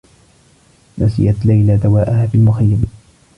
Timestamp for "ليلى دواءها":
1.45-2.27